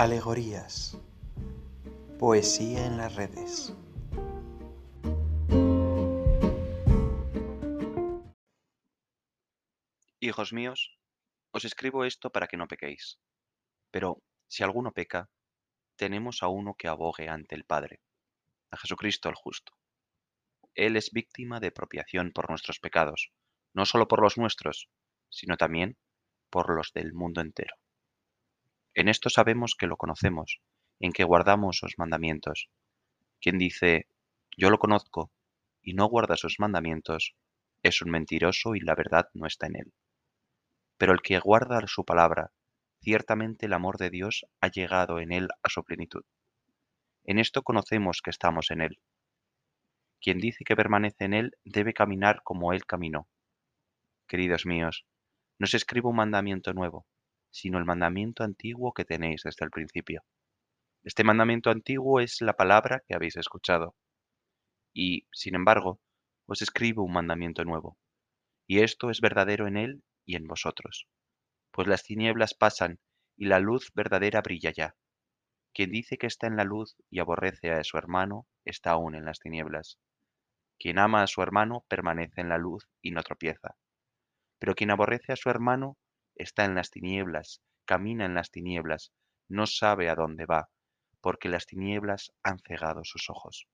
Alegorías. 0.00 0.96
Poesía 2.20 2.86
en 2.86 2.98
las 2.98 3.16
redes. 3.16 3.74
Hijos 10.20 10.52
míos, 10.52 10.96
os 11.50 11.64
escribo 11.64 12.04
esto 12.04 12.30
para 12.30 12.46
que 12.46 12.56
no 12.56 12.68
pequéis. 12.68 13.18
Pero 13.90 14.22
si 14.46 14.62
alguno 14.62 14.92
peca, 14.92 15.30
tenemos 15.96 16.44
a 16.44 16.46
uno 16.46 16.76
que 16.78 16.86
abogue 16.86 17.28
ante 17.28 17.56
el 17.56 17.64
Padre, 17.64 17.98
a 18.70 18.76
Jesucristo 18.76 19.28
el 19.28 19.34
justo. 19.34 19.72
Él 20.76 20.94
es 20.94 21.10
víctima 21.10 21.58
de 21.58 21.66
expropiación 21.66 22.30
por 22.30 22.50
nuestros 22.50 22.78
pecados, 22.78 23.32
no 23.74 23.84
solo 23.84 24.06
por 24.06 24.22
los 24.22 24.38
nuestros, 24.38 24.88
sino 25.28 25.56
también 25.56 25.98
por 26.50 26.72
los 26.72 26.92
del 26.92 27.14
mundo 27.14 27.40
entero. 27.40 27.74
En 28.98 29.06
esto 29.06 29.30
sabemos 29.30 29.76
que 29.78 29.86
lo 29.86 29.96
conocemos, 29.96 30.60
en 30.98 31.12
que 31.12 31.22
guardamos 31.22 31.76
sus 31.76 31.94
mandamientos. 31.98 32.68
Quien 33.40 33.56
dice, 33.56 34.08
yo 34.56 34.70
lo 34.70 34.80
conozco, 34.80 35.30
y 35.80 35.94
no 35.94 36.06
guarda 36.06 36.36
sus 36.36 36.58
mandamientos, 36.58 37.36
es 37.84 38.02
un 38.02 38.10
mentiroso 38.10 38.74
y 38.74 38.80
la 38.80 38.96
verdad 38.96 39.28
no 39.34 39.46
está 39.46 39.68
en 39.68 39.76
él. 39.76 39.94
Pero 40.96 41.12
el 41.12 41.22
que 41.22 41.38
guarda 41.38 41.80
su 41.86 42.04
palabra, 42.04 42.50
ciertamente 43.00 43.66
el 43.66 43.74
amor 43.74 43.98
de 43.98 44.10
Dios 44.10 44.46
ha 44.60 44.66
llegado 44.66 45.20
en 45.20 45.30
él 45.30 45.46
a 45.62 45.68
su 45.68 45.84
plenitud. 45.84 46.24
En 47.22 47.38
esto 47.38 47.62
conocemos 47.62 48.20
que 48.20 48.30
estamos 48.30 48.72
en 48.72 48.80
él. 48.80 48.98
Quien 50.20 50.40
dice 50.40 50.64
que 50.64 50.74
permanece 50.74 51.24
en 51.24 51.34
él 51.34 51.52
debe 51.64 51.94
caminar 51.94 52.42
como 52.42 52.72
él 52.72 52.84
caminó. 52.84 53.28
Queridos 54.26 54.66
míos, 54.66 55.06
no 55.60 55.66
os 55.66 55.74
escribo 55.74 56.10
un 56.10 56.16
mandamiento 56.16 56.72
nuevo, 56.72 57.06
sino 57.58 57.78
el 57.78 57.84
mandamiento 57.84 58.44
antiguo 58.44 58.92
que 58.92 59.04
tenéis 59.04 59.42
desde 59.42 59.64
el 59.64 59.70
principio. 59.70 60.22
Este 61.02 61.24
mandamiento 61.24 61.70
antiguo 61.70 62.20
es 62.20 62.40
la 62.40 62.54
palabra 62.54 63.02
que 63.06 63.14
habéis 63.14 63.36
escuchado. 63.36 63.96
Y, 64.94 65.26
sin 65.32 65.54
embargo, 65.54 66.00
os 66.46 66.62
escribo 66.62 67.02
un 67.02 67.12
mandamiento 67.12 67.64
nuevo. 67.64 67.98
Y 68.66 68.80
esto 68.80 69.10
es 69.10 69.20
verdadero 69.20 69.66
en 69.66 69.76
él 69.76 70.02
y 70.24 70.36
en 70.36 70.46
vosotros. 70.46 71.08
Pues 71.72 71.88
las 71.88 72.04
tinieblas 72.04 72.54
pasan 72.54 73.00
y 73.36 73.46
la 73.46 73.58
luz 73.58 73.90
verdadera 73.94 74.40
brilla 74.40 74.72
ya. 74.72 74.96
Quien 75.74 75.90
dice 75.90 76.16
que 76.16 76.26
está 76.26 76.46
en 76.46 76.56
la 76.56 76.64
luz 76.64 76.96
y 77.10 77.20
aborrece 77.20 77.70
a 77.70 77.84
su 77.84 77.98
hermano, 77.98 78.46
está 78.64 78.92
aún 78.92 79.14
en 79.14 79.24
las 79.24 79.38
tinieblas. 79.38 79.98
Quien 80.78 80.98
ama 80.98 81.22
a 81.22 81.26
su 81.26 81.42
hermano 81.42 81.84
permanece 81.88 82.40
en 82.40 82.48
la 82.48 82.58
luz 82.58 82.88
y 83.02 83.10
no 83.10 83.22
tropieza. 83.22 83.76
Pero 84.58 84.74
quien 84.74 84.90
aborrece 84.90 85.32
a 85.32 85.36
su 85.36 85.50
hermano 85.50 85.96
está 86.38 86.64
en 86.64 86.74
las 86.74 86.90
tinieblas, 86.90 87.60
camina 87.84 88.24
en 88.24 88.34
las 88.34 88.50
tinieblas, 88.50 89.12
no 89.48 89.66
sabe 89.66 90.08
a 90.08 90.14
dónde 90.14 90.46
va, 90.46 90.70
porque 91.20 91.48
las 91.48 91.66
tinieblas 91.66 92.32
han 92.42 92.58
cegado 92.60 93.04
sus 93.04 93.28
ojos. 93.28 93.66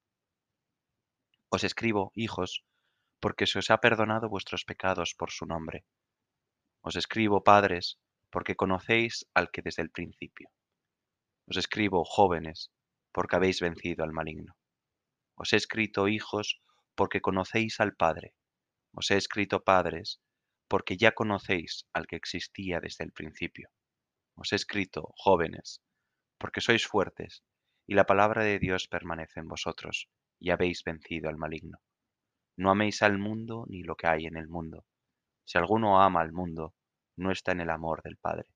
Os 1.49 1.63
escribo, 1.63 2.11
hijos, 2.15 2.65
porque 3.21 3.47
se 3.47 3.59
os 3.59 3.71
ha 3.71 3.79
perdonado 3.79 4.29
vuestros 4.29 4.65
pecados 4.65 5.15
por 5.15 5.31
su 5.31 5.47
nombre. 5.47 5.85
Os 6.81 6.97
escribo, 6.97 7.45
padres, 7.45 7.99
porque 8.31 8.57
conocéis 8.57 9.27
al 9.35 9.51
que 9.51 9.63
desde 9.63 9.83
el 9.83 9.91
principio. 9.91 10.51
Os 11.47 11.57
escribo, 11.57 12.05
jóvenes, 12.05 12.73
porque 13.13 13.37
habéis 13.37 13.61
vencido 13.61 14.05
al 14.05 14.13
maligno. 14.13 14.57
Os 15.37 15.53
he 15.53 15.57
escrito, 15.57 16.09
hijos, 16.09 16.61
porque 16.95 17.21
conocéis 17.21 17.81
al 17.81 17.95
Padre. 17.95 18.35
Os 18.93 19.11
he 19.11 19.17
escrito, 19.17 19.65
padres, 19.65 20.21
porque 20.69 20.97
ya 20.97 21.13
conocéis 21.13 21.87
al 21.93 22.07
que 22.07 22.17
existía 22.17 22.81
desde 22.81 23.05
el 23.05 23.13
principio. 23.13 23.69
Os 24.35 24.53
he 24.53 24.57
escrito, 24.57 25.13
jóvenes, 25.17 25.83
porque 26.39 26.61
sois 26.61 26.87
fuertes, 26.87 27.43
y 27.87 27.95
la 27.95 28.07
palabra 28.07 28.43
de 28.45 28.59
Dios 28.59 28.89
permanece 28.89 29.41
en 29.41 29.49
vosotros, 29.49 30.09
y 30.41 30.51
habéis 30.51 30.83
vencido 30.83 31.29
al 31.29 31.37
maligno. 31.37 31.79
No 32.57 32.71
améis 32.71 33.03
al 33.03 33.19
mundo 33.19 33.67
ni 33.69 33.83
lo 33.83 33.95
que 33.97 34.07
hay 34.07 34.27
en 34.27 34.37
el 34.37 34.49
mundo. 34.49 34.85
Si 35.45 35.59
alguno 35.59 36.01
ama 36.01 36.23
al 36.23 36.33
mundo, 36.33 36.75
no 37.17 37.31
está 37.31 37.53
en 37.53 37.61
el 37.61 37.71
amor 37.71 38.03
del 38.03 38.17
Padre. 38.17 38.49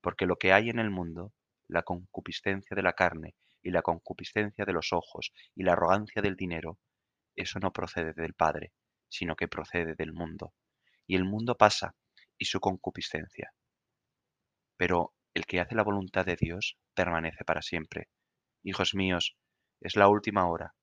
Porque 0.00 0.26
lo 0.26 0.36
que 0.36 0.52
hay 0.52 0.70
en 0.70 0.78
el 0.78 0.90
mundo, 0.90 1.32
la 1.68 1.82
concupiscencia 1.82 2.74
de 2.74 2.82
la 2.82 2.94
carne, 2.94 3.34
y 3.62 3.70
la 3.70 3.82
concupiscencia 3.82 4.64
de 4.64 4.72
los 4.72 4.92
ojos, 4.92 5.32
y 5.54 5.64
la 5.64 5.72
arrogancia 5.72 6.22
del 6.22 6.36
dinero, 6.36 6.78
eso 7.36 7.58
no 7.58 7.72
procede 7.72 8.14
del 8.14 8.34
Padre, 8.34 8.72
sino 9.08 9.36
que 9.36 9.48
procede 9.48 9.94
del 9.94 10.12
mundo 10.12 10.54
y 11.10 11.16
el 11.16 11.24
mundo 11.24 11.56
pasa, 11.56 11.96
y 12.38 12.44
su 12.44 12.60
concupiscencia. 12.60 13.52
Pero 14.76 15.12
el 15.34 15.44
que 15.44 15.58
hace 15.58 15.74
la 15.74 15.82
voluntad 15.82 16.24
de 16.24 16.36
Dios 16.36 16.78
permanece 16.94 17.44
para 17.44 17.62
siempre. 17.62 18.08
Hijos 18.62 18.94
míos, 18.94 19.36
es 19.80 19.96
la 19.96 20.06
última 20.06 20.48
hora. 20.48 20.76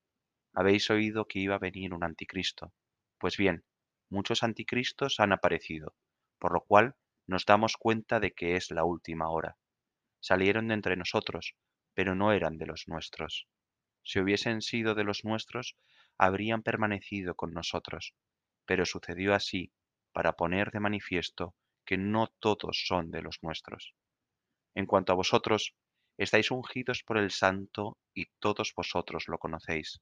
Habéis 0.54 0.90
oído 0.90 1.30
que 1.30 1.40
iba 1.40 1.56
a 1.56 1.60
venir 1.60 1.94
un 1.94 2.04
anticristo. 2.04 2.74
Pues 3.18 3.38
bien, 3.38 3.64
muchos 4.10 4.44
anticristos 4.44 5.22
han 5.22 5.32
aparecido, 5.32 5.96
por 6.40 6.52
lo 6.52 6.60
cual 6.60 6.98
nos 7.26 7.46
damos 7.46 7.78
cuenta 7.78 8.20
de 8.20 8.34
que 8.34 8.58
es 8.58 8.70
la 8.70 8.84
última 8.84 9.30
hora. 9.30 9.56
Salieron 10.20 10.68
de 10.68 10.74
entre 10.74 10.98
nosotros, 10.98 11.56
pero 11.94 12.16
no 12.16 12.34
eran 12.34 12.58
de 12.58 12.66
los 12.66 12.90
nuestros. 12.90 13.48
Si 14.04 14.20
hubiesen 14.20 14.62
sido 14.62 14.94
de 14.94 15.06
los 15.06 15.24
nuestros, 15.24 15.78
habrían 16.18 16.64
permanecido 16.64 17.36
con 17.36 17.54
nosotros. 17.54 18.14
Pero 18.66 18.86
sucedió 18.86 19.34
así 19.34 19.72
para 20.18 20.34
poner 20.34 20.72
de 20.72 20.80
manifiesto 20.80 21.54
que 21.86 21.96
no 21.96 22.26
todos 22.40 22.86
son 22.88 23.12
de 23.12 23.22
los 23.22 23.38
nuestros. 23.44 23.94
En 24.74 24.88
cuanto 24.88 25.14
a 25.14 25.16
vosotros, 25.16 25.76
estáis 26.18 26.50
ungidos 26.50 27.04
por 27.04 27.20
el 27.20 27.30
Santo 27.30 28.00
y 28.16 28.26
todos 28.40 28.74
vosotros 28.76 29.26
lo 29.28 29.38
conocéis. 29.38 30.02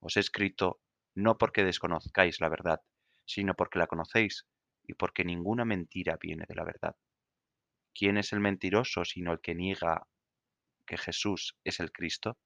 Os 0.00 0.16
he 0.16 0.18
escrito 0.18 0.80
no 1.14 1.38
porque 1.38 1.62
desconozcáis 1.62 2.40
la 2.40 2.48
verdad, 2.48 2.80
sino 3.24 3.54
porque 3.54 3.78
la 3.78 3.86
conocéis 3.86 4.48
y 4.82 4.94
porque 4.94 5.24
ninguna 5.24 5.64
mentira 5.64 6.18
viene 6.20 6.44
de 6.48 6.56
la 6.56 6.64
verdad. 6.64 6.96
¿Quién 7.94 8.18
es 8.18 8.32
el 8.32 8.40
mentiroso 8.40 9.04
sino 9.04 9.30
el 9.30 9.40
que 9.40 9.54
niega 9.54 10.08
que 10.84 10.98
Jesús 10.98 11.56
es 11.62 11.78
el 11.78 11.92
Cristo? 11.92 12.36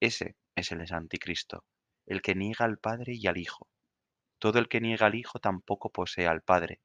Ese 0.00 0.36
es 0.56 0.72
el 0.72 0.90
anticristo, 0.90 1.66
el 2.06 2.22
que 2.22 2.34
niega 2.34 2.64
al 2.64 2.78
Padre 2.78 3.12
y 3.14 3.26
al 3.26 3.36
Hijo. 3.36 3.68
Todo 4.42 4.58
el 4.58 4.66
que 4.66 4.80
niega 4.80 5.06
al 5.06 5.14
Hijo 5.14 5.38
tampoco 5.38 5.92
posee 5.92 6.26
al 6.26 6.42
Padre. 6.42 6.80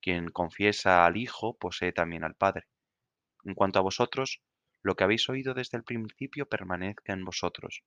Quien 0.00 0.30
confiesa 0.30 1.04
al 1.04 1.18
Hijo 1.18 1.58
posee 1.58 1.92
también 1.92 2.24
al 2.24 2.36
Padre. 2.36 2.68
En 3.44 3.52
cuanto 3.52 3.78
a 3.78 3.82
vosotros, 3.82 4.40
lo 4.82 4.94
que 4.94 5.04
habéis 5.04 5.28
oído 5.28 5.52
desde 5.52 5.76
el 5.76 5.84
principio 5.84 6.48
permanezca 6.48 7.12
en 7.12 7.26
vosotros. 7.26 7.82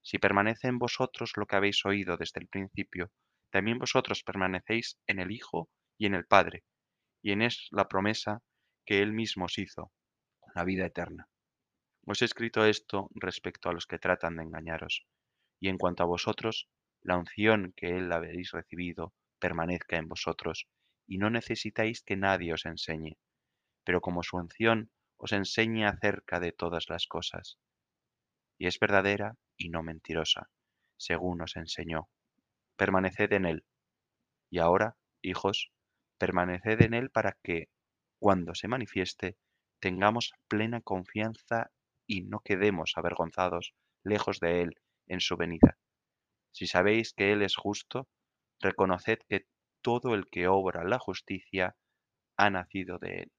Si 0.00 0.16
permanece 0.16 0.66
en 0.66 0.78
vosotros 0.78 1.32
lo 1.36 1.44
que 1.44 1.56
habéis 1.56 1.84
oído 1.84 2.16
desde 2.16 2.40
el 2.40 2.48
principio, 2.48 3.12
también 3.50 3.78
vosotros 3.78 4.22
permanecéis 4.22 4.98
en 5.06 5.18
el 5.18 5.30
Hijo 5.30 5.68
y 5.98 6.06
en 6.06 6.14
el 6.14 6.24
Padre, 6.24 6.64
y 7.20 7.32
en 7.32 7.42
es 7.42 7.68
la 7.70 7.86
promesa 7.86 8.40
que 8.86 9.02
Él 9.02 9.12
mismo 9.12 9.44
os 9.44 9.58
hizo, 9.58 9.92
la 10.54 10.64
vida 10.64 10.86
eterna. 10.86 11.28
Os 12.06 12.22
he 12.22 12.24
escrito 12.24 12.64
esto 12.64 13.10
respecto 13.14 13.68
a 13.68 13.74
los 13.74 13.86
que 13.86 13.98
tratan 13.98 14.36
de 14.36 14.44
engañaros, 14.44 15.04
y 15.60 15.68
en 15.68 15.76
cuanto 15.76 16.02
a 16.02 16.06
vosotros, 16.06 16.70
la 17.02 17.16
unción 17.16 17.72
que 17.76 17.96
él 17.96 18.12
habéis 18.12 18.50
recibido 18.52 19.14
permanezca 19.38 19.96
en 19.96 20.08
vosotros, 20.08 20.68
y 21.06 21.18
no 21.18 21.30
necesitáis 21.30 22.02
que 22.02 22.16
nadie 22.16 22.52
os 22.52 22.66
enseñe, 22.66 23.18
pero 23.84 24.00
como 24.00 24.22
su 24.22 24.36
unción 24.36 24.90
os 25.16 25.32
enseñe 25.32 25.84
acerca 25.84 26.40
de 26.40 26.52
todas 26.52 26.88
las 26.88 27.06
cosas. 27.06 27.58
Y 28.58 28.66
es 28.66 28.78
verdadera 28.78 29.36
y 29.56 29.70
no 29.70 29.82
mentirosa, 29.82 30.50
según 30.96 31.42
os 31.42 31.56
enseñó. 31.56 32.08
Permaneced 32.76 33.32
en 33.32 33.46
él. 33.46 33.64
Y 34.50 34.58
ahora, 34.58 34.96
hijos, 35.22 35.72
permaneced 36.18 36.82
en 36.82 36.94
él 36.94 37.10
para 37.10 37.38
que, 37.42 37.68
cuando 38.18 38.54
se 38.54 38.68
manifieste, 38.68 39.36
tengamos 39.80 40.32
plena 40.48 40.80
confianza 40.80 41.70
y 42.06 42.22
no 42.22 42.40
quedemos 42.40 42.92
avergonzados 42.96 43.74
lejos 44.02 44.40
de 44.40 44.62
él 44.62 44.80
en 45.06 45.20
su 45.20 45.36
venida. 45.36 45.78
Si 46.58 46.66
sabéis 46.66 47.12
que 47.12 47.30
Él 47.30 47.42
es 47.42 47.54
justo, 47.54 48.08
reconoced 48.58 49.20
que 49.28 49.46
todo 49.80 50.16
el 50.16 50.28
que 50.28 50.48
obra 50.48 50.82
la 50.82 50.98
justicia 50.98 51.76
ha 52.36 52.50
nacido 52.50 52.98
de 52.98 53.20
Él. 53.20 53.32